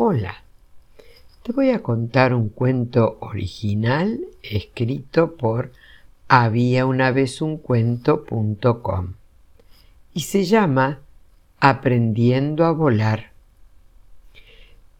Hola, 0.00 0.44
te 1.42 1.50
voy 1.50 1.70
a 1.70 1.82
contar 1.82 2.32
un 2.32 2.50
cuento 2.50 3.18
original 3.18 4.20
escrito 4.44 5.34
por 5.34 5.72
había 6.28 6.86
una 6.86 7.10
vez 7.10 7.42
un 7.42 7.56
cuento.com 7.58 9.14
y 10.14 10.20
se 10.20 10.44
llama 10.44 11.00
Aprendiendo 11.58 12.64
a 12.64 12.70
volar. 12.70 13.32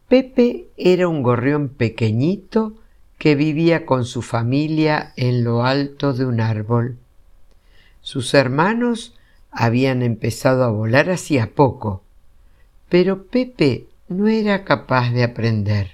Pepe 0.09 0.67
era 0.75 1.07
un 1.07 1.23
gorrión 1.23 1.69
pequeñito 1.69 2.73
que 3.17 3.35
vivía 3.35 3.85
con 3.85 4.03
su 4.03 4.21
familia 4.21 5.13
en 5.15 5.45
lo 5.45 5.63
alto 5.63 6.11
de 6.11 6.25
un 6.25 6.41
árbol. 6.41 6.97
Sus 8.01 8.33
hermanos 8.33 9.17
habían 9.49 10.01
empezado 10.01 10.65
a 10.65 10.71
volar 10.71 11.09
hacía 11.09 11.55
poco, 11.55 12.03
pero 12.89 13.27
Pepe 13.27 13.87
no 14.09 14.27
era 14.27 14.65
capaz 14.65 15.11
de 15.11 15.23
aprender, 15.23 15.91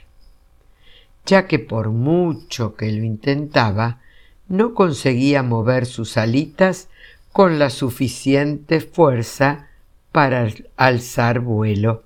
ya 1.25 1.47
que 1.47 1.59
por 1.59 1.89
mucho 1.89 2.75
que 2.75 2.91
lo 2.91 3.03
intentaba, 3.03 3.99
no 4.47 4.73
conseguía 4.73 5.43
mover 5.43 5.85
sus 5.85 6.17
alitas 6.17 6.87
con 7.33 7.59
la 7.59 7.69
suficiente 7.69 8.79
fuerza 8.79 9.67
para 10.13 10.47
alzar 10.77 11.41
vuelo. 11.41 12.03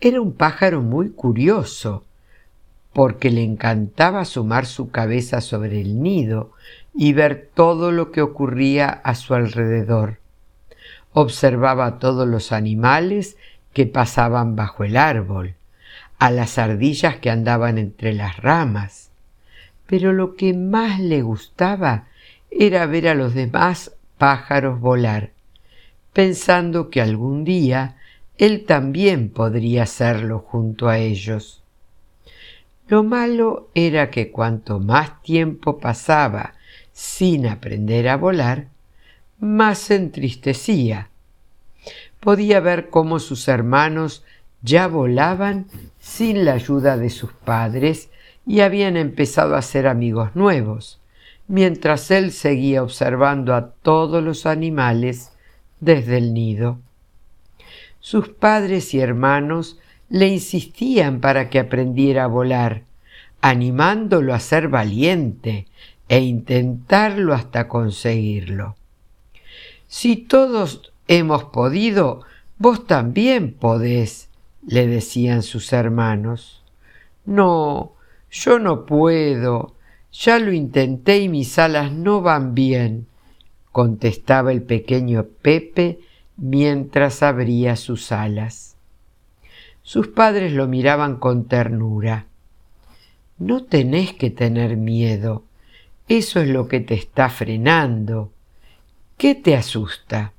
Era 0.00 0.22
un 0.22 0.32
pájaro 0.32 0.80
muy 0.80 1.10
curioso, 1.10 2.04
porque 2.94 3.30
le 3.30 3.42
encantaba 3.42 4.20
asomar 4.20 4.64
su 4.64 4.90
cabeza 4.90 5.42
sobre 5.42 5.82
el 5.82 6.02
nido 6.02 6.52
y 6.94 7.12
ver 7.12 7.50
todo 7.54 7.92
lo 7.92 8.10
que 8.10 8.22
ocurría 8.22 8.88
a 8.88 9.14
su 9.14 9.34
alrededor. 9.34 10.18
Observaba 11.12 11.86
a 11.86 11.98
todos 11.98 12.26
los 12.26 12.52
animales 12.52 13.36
que 13.72 13.86
pasaban 13.86 14.56
bajo 14.56 14.84
el 14.84 14.96
árbol, 14.96 15.54
a 16.18 16.30
las 16.30 16.58
ardillas 16.58 17.16
que 17.16 17.30
andaban 17.30 17.78
entre 17.78 18.12
las 18.12 18.36
ramas, 18.36 19.10
pero 19.86 20.12
lo 20.12 20.36
que 20.36 20.54
más 20.54 21.00
le 21.00 21.22
gustaba 21.22 22.06
era 22.50 22.86
ver 22.86 23.08
a 23.08 23.14
los 23.14 23.34
demás 23.34 23.96
pájaros 24.18 24.80
volar, 24.80 25.30
pensando 26.12 26.90
que 26.90 27.00
algún 27.00 27.44
día 27.44 27.96
él 28.38 28.64
también 28.64 29.30
podría 29.30 29.84
hacerlo 29.84 30.38
junto 30.40 30.88
a 30.88 30.98
ellos. 30.98 31.62
Lo 32.88 33.02
malo 33.02 33.70
era 33.74 34.10
que 34.10 34.30
cuanto 34.30 34.78
más 34.78 35.22
tiempo 35.22 35.78
pasaba 35.78 36.54
sin 36.92 37.46
aprender 37.46 38.08
a 38.08 38.16
volar, 38.16 38.68
más 39.38 39.90
entristecía. 39.90 41.08
Podía 42.22 42.60
ver 42.60 42.88
cómo 42.88 43.18
sus 43.18 43.48
hermanos 43.48 44.22
ya 44.62 44.86
volaban 44.86 45.66
sin 45.98 46.44
la 46.44 46.52
ayuda 46.52 46.96
de 46.96 47.10
sus 47.10 47.32
padres 47.32 48.10
y 48.46 48.60
habían 48.60 48.96
empezado 48.96 49.56
a 49.56 49.62
ser 49.62 49.88
amigos 49.88 50.36
nuevos, 50.36 51.00
mientras 51.48 52.12
él 52.12 52.30
seguía 52.30 52.84
observando 52.84 53.56
a 53.56 53.72
todos 53.72 54.22
los 54.22 54.46
animales 54.46 55.32
desde 55.80 56.18
el 56.18 56.32
nido. 56.32 56.78
Sus 57.98 58.28
padres 58.28 58.94
y 58.94 59.00
hermanos 59.00 59.80
le 60.08 60.28
insistían 60.28 61.20
para 61.20 61.50
que 61.50 61.58
aprendiera 61.58 62.22
a 62.22 62.28
volar, 62.28 62.84
animándolo 63.40 64.32
a 64.32 64.38
ser 64.38 64.68
valiente 64.68 65.66
e 66.08 66.20
intentarlo 66.20 67.34
hasta 67.34 67.66
conseguirlo. 67.66 68.76
Si 69.88 70.14
todos 70.14 70.91
hemos 71.18 71.44
podido, 71.44 72.22
vos 72.58 72.86
también 72.86 73.52
podés, 73.52 74.28
le 74.66 74.86
decían 74.86 75.42
sus 75.42 75.72
hermanos. 75.72 76.62
No, 77.26 77.92
yo 78.30 78.58
no 78.58 78.86
puedo, 78.86 79.74
ya 80.10 80.38
lo 80.38 80.52
intenté 80.52 81.18
y 81.18 81.28
mis 81.28 81.58
alas 81.58 81.92
no 81.92 82.22
van 82.22 82.54
bien, 82.54 83.06
contestaba 83.72 84.52
el 84.52 84.62
pequeño 84.62 85.26
Pepe 85.42 86.00
mientras 86.38 87.22
abría 87.22 87.76
sus 87.76 88.10
alas. 88.10 88.76
Sus 89.82 90.08
padres 90.08 90.52
lo 90.52 90.66
miraban 90.66 91.16
con 91.16 91.44
ternura. 91.46 92.26
No 93.38 93.64
tenés 93.64 94.14
que 94.14 94.30
tener 94.30 94.76
miedo, 94.78 95.44
eso 96.08 96.40
es 96.40 96.48
lo 96.48 96.68
que 96.68 96.80
te 96.80 96.94
está 96.94 97.28
frenando. 97.28 98.32
¿Qué 99.18 99.34
te 99.34 99.56
asusta? 99.56 100.32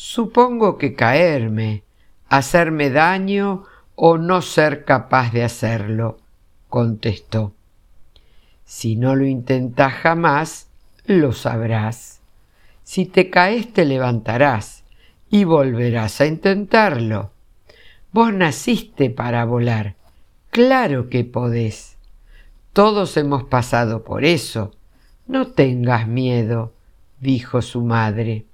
Supongo 0.00 0.78
que 0.78 0.94
caerme, 0.94 1.82
hacerme 2.28 2.88
daño 2.88 3.64
o 3.96 4.16
no 4.16 4.42
ser 4.42 4.84
capaz 4.84 5.32
de 5.32 5.42
hacerlo, 5.42 6.18
contestó. 6.68 7.52
Si 8.64 8.94
no 8.94 9.16
lo 9.16 9.26
intentas 9.26 9.92
jamás, 9.94 10.68
lo 11.04 11.32
sabrás. 11.32 12.20
Si 12.84 13.06
te 13.06 13.28
caes 13.28 13.72
te 13.72 13.84
levantarás 13.84 14.84
y 15.30 15.42
volverás 15.42 16.20
a 16.20 16.26
intentarlo. 16.26 17.32
Vos 18.12 18.32
naciste 18.32 19.10
para 19.10 19.44
volar. 19.46 19.96
Claro 20.50 21.08
que 21.08 21.24
podés. 21.24 21.96
Todos 22.72 23.16
hemos 23.16 23.42
pasado 23.42 24.04
por 24.04 24.24
eso. 24.24 24.70
No 25.26 25.48
tengas 25.48 26.06
miedo, 26.06 26.72
dijo 27.18 27.62
su 27.62 27.82
madre. 27.82 28.44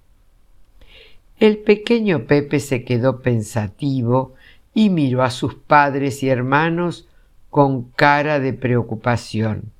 El 1.39 1.59
pequeño 1.59 2.27
Pepe 2.27 2.61
se 2.61 2.84
quedó 2.84 3.21
pensativo 3.21 4.34
y 4.72 4.91
miró 4.91 5.22
a 5.22 5.31
sus 5.31 5.55
padres 5.55 6.22
y 6.22 6.28
hermanos 6.28 7.09
con 7.50 7.84
cara 7.91 8.41
de 8.41 8.53
preocupación. 8.53 9.73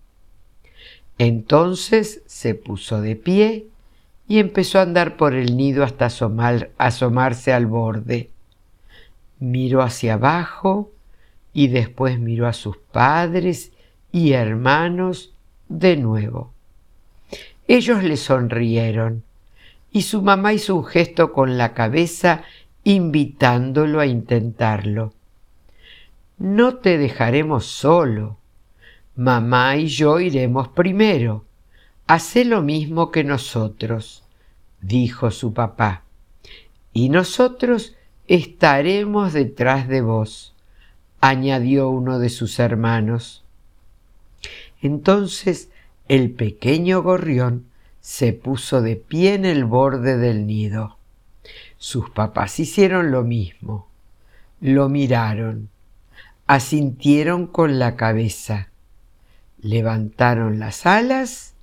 Entonces 1.19 2.23
se 2.27 2.55
puso 2.55 3.01
de 3.01 3.17
pie 3.17 3.67
y 4.27 4.39
empezó 4.39 4.79
a 4.79 4.83
andar 4.83 5.17
por 5.17 5.35
el 5.35 5.57
nido 5.57 5.85
hasta 5.85 6.09
asomarse 6.79 7.53
al 7.53 7.67
borde. 7.67 8.31
Miró 9.39 9.83
hacia 9.83 10.15
abajo 10.15 10.91
y 11.53 11.69
después 11.69 12.19
miró 12.19 12.49
a 12.49 12.53
sus 12.53 12.77
padres 12.79 13.73
y 14.11 14.33
hermanos 14.33 15.35
de 15.69 15.97
nuevo. 15.97 16.53
Ellos 17.69 18.03
le 18.03 18.17
sonrieron 18.17 19.23
y 19.95 20.03
su 20.03 20.23
mamá 20.23 20.53
hizo 20.53 20.75
un 20.75 20.85
gesto 20.85 21.33
con 21.33 21.57
la 21.57 21.73
cabeza 21.73 22.43
invitándolo 22.83 24.01
a 24.01 24.07
intentarlo. 24.07 25.15
No 26.37 26.79
te 26.79 26.99
dejaremos 26.99 27.67
solo. 27.67 28.37
Mamá 29.15 29.77
y 29.77 29.87
yo 29.87 30.19
iremos 30.19 30.67
primero. 30.67 31.45
Hacé 32.09 32.45
lo 32.45 32.61
mismo 32.61 33.13
que 33.13 33.23
nosotros, 33.23 34.25
dijo 34.81 35.31
su 35.31 35.55
papá, 35.55 36.03
y 36.93 37.09
nosotros 37.09 37.95
estaremos 38.27 39.33
detrás 39.33 39.87
de 39.87 40.01
vos, 40.01 40.57
añadió 41.21 41.89
uno 41.89 42.19
de 42.19 42.31
sus 42.31 42.59
hermanos. 42.59 43.45
Entonces 44.83 45.71
el 46.09 46.33
pequeño 46.33 47.01
gorrión 47.01 47.67
se 48.05 48.35
puso 48.35 48.83
de 48.83 48.97
pie 48.97 49.33
en 49.33 49.47
el 49.47 49.65
borde 49.65 50.19
del 50.19 50.47
nido. 50.47 50.99
Sus 51.79 52.11
papás 52.11 52.61
hicieron 52.61 53.11
lo 53.11 53.25
mismo. 53.25 53.89
Lo 54.61 54.91
miraron, 54.91 55.71
asintieron 56.47 57.47
con 57.47 57.79
la 57.79 57.97
cabeza, 57.97 58.69
levantaron 59.59 60.59
las 60.59 60.85
alas 60.85 61.55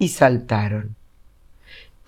y 0.00 0.08
saltaron. 0.08 0.96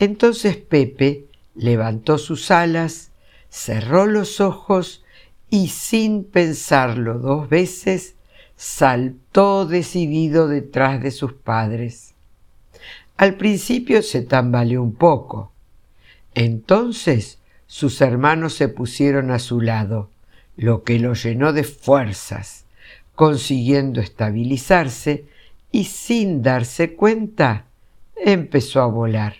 Entonces 0.00 0.56
Pepe 0.56 1.26
levantó 1.54 2.18
sus 2.18 2.50
alas, 2.50 3.12
cerró 3.50 4.06
los 4.06 4.40
ojos 4.40 5.04
y 5.48 5.68
sin 5.68 6.24
pensarlo 6.24 7.20
dos 7.20 7.48
veces, 7.48 8.16
saltó 8.56 9.64
decidido 9.64 10.48
detrás 10.48 11.00
de 11.00 11.12
sus 11.12 11.34
padres. 11.34 12.10
Al 13.20 13.34
principio 13.34 14.02
se 14.02 14.22
tambaleó 14.22 14.82
un 14.82 14.94
poco. 14.94 15.52
Entonces 16.34 17.38
sus 17.66 18.00
hermanos 18.00 18.54
se 18.54 18.68
pusieron 18.68 19.30
a 19.30 19.38
su 19.38 19.60
lado, 19.60 20.08
lo 20.56 20.84
que 20.84 20.98
lo 20.98 21.12
llenó 21.12 21.52
de 21.52 21.64
fuerzas, 21.64 22.64
consiguiendo 23.14 24.00
estabilizarse 24.00 25.26
y 25.70 25.84
sin 25.84 26.40
darse 26.40 26.94
cuenta 26.94 27.66
empezó 28.16 28.80
a 28.80 28.86
volar. 28.86 29.36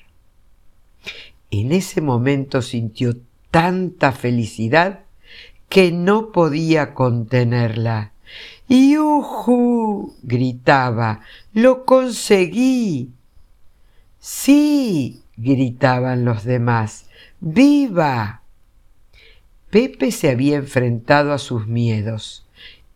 En 1.51 1.73
ese 1.73 2.03
momento 2.03 2.61
sintió 2.61 3.17
tanta 3.51 4.13
felicidad 4.13 5.05
que 5.71 5.91
no 5.91 6.33
podía 6.33 6.93
contenerla. 6.93 8.13
¡Yujú! 8.69 10.17
gritaba. 10.23 11.21
¡Lo 11.55 11.87
conseguí! 11.87 13.15
Sí, 14.21 15.23
gritaban 15.39 16.27
los 16.27 16.45
demás. 16.45 17.09
¡Viva! 17.41 18.43
Pepe 19.71 20.13
se 20.13 20.29
había 20.29 20.57
enfrentado 20.57 21.33
a 21.33 21.39
sus 21.39 21.67
miedos 21.67 22.47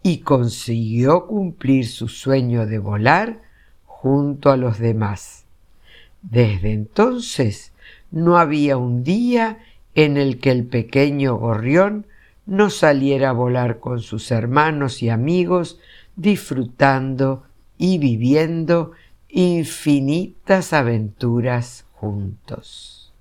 y 0.03 0.19
consiguió 0.19 1.27
cumplir 1.27 1.89
su 1.89 2.09
sueño 2.09 2.67
de 2.67 2.79
volar 2.79 3.41
junto 3.87 4.51
a 4.51 4.59
los 4.59 4.79
demás. 4.79 5.47
Desde 6.21 6.73
entonces 6.73 7.73
no 8.11 8.37
había 8.37 8.77
un 8.77 9.03
día 9.03 9.61
en 9.95 10.19
el 10.19 10.39
que 10.39 10.51
el 10.51 10.67
pequeño 10.67 11.37
gorrión 11.37 12.07
no 12.45 12.69
saliera 12.69 13.31
a 13.31 13.33
volar 13.33 13.81
con 13.81 14.01
sus 14.01 14.31
hermanos 14.31 15.03
y 15.03 15.09
amigos, 15.09 15.81
disfrutando 16.17 17.45
y 17.79 17.97
viviendo 17.97 18.93
infinitas 19.37 20.73
aventuras 20.73 21.87
juntos. 21.95 23.13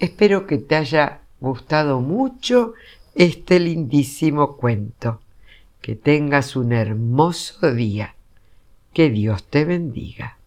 Espero 0.00 0.48
que 0.48 0.58
te 0.58 0.74
haya 0.74 1.20
gustado 1.40 2.00
mucho 2.00 2.74
este 3.14 3.60
lindísimo 3.60 4.56
cuento. 4.56 5.20
Que 5.80 5.94
tengas 5.94 6.56
un 6.56 6.72
hermoso 6.72 7.72
día. 7.72 8.16
Que 8.92 9.10
Dios 9.10 9.44
te 9.44 9.64
bendiga. 9.64 10.38